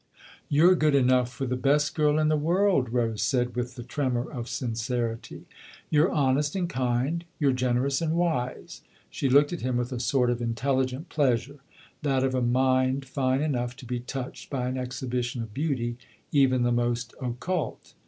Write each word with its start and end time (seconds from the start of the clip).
"You're 0.49 0.73
good 0.73 0.95
enough 0.95 1.31
for 1.31 1.45
the 1.45 1.55
best 1.55 1.93
girl 1.93 2.17
in 2.17 2.27
the 2.27 2.35
world," 2.35 2.89
Rose 2.91 3.21
said 3.21 3.55
with 3.55 3.75
the 3.75 3.83
tremor 3.83 4.31
of 4.31 4.49
sincerity." 4.49 5.43
You're 5.91 6.09
honest 6.11 6.55
and 6.55 6.67
kind; 6.67 7.23
you're 7.39 7.51
generous 7.51 8.01
and 8.01 8.15
wise." 8.15 8.81
She 9.11 9.29
looked 9.29 9.53
at 9.53 9.61
him 9.61 9.77
with 9.77 9.91
a 9.91 9.99
sort 9.99 10.31
of 10.31 10.41
intelligent 10.41 11.09
pleasure, 11.09 11.59
that 12.01 12.23
of 12.23 12.33
a 12.33 12.41
mind 12.41 13.05
fine 13.05 13.43
enough 13.43 13.75
to 13.75 13.85
be 13.85 13.99
touched 13.99 14.49
by 14.49 14.67
an 14.69 14.75
exhibition 14.79 15.43
of 15.43 15.53
beauty 15.53 15.97
even 16.31 16.63
the 16.63 16.71
most 16.71 17.13
occult. 17.21 17.93